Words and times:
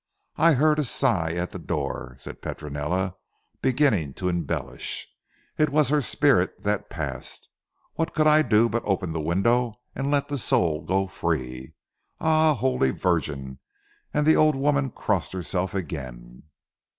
I 0.37 0.53
heard 0.53 0.79
a 0.79 0.83
sigh 0.83 1.33
at 1.33 1.51
the 1.51 1.59
door," 1.59 2.15
said 2.17 2.41
Petronella 2.41 3.17
beginning 3.61 4.15
to 4.15 4.29
embellish. 4.29 5.07
"It 5.59 5.69
was 5.69 5.89
her 5.89 6.01
spirit 6.01 6.63
that 6.63 6.89
passed. 6.89 7.49
What 7.93 8.15
could 8.15 8.25
I 8.25 8.41
do 8.41 8.67
but 8.67 8.81
open 8.83 9.11
the 9.11 9.21
window 9.21 9.75
to 9.95 10.01
let 10.01 10.27
the 10.27 10.39
soul 10.39 10.81
go 10.83 11.05
free? 11.05 11.75
Ah 12.19 12.55
Holy 12.55 12.89
Virgin!" 12.89 13.59
and 14.11 14.25
the 14.25 14.35
old 14.35 14.55
woman 14.55 14.89
crossed 14.89 15.33
herself 15.33 15.75
again. 15.75 16.45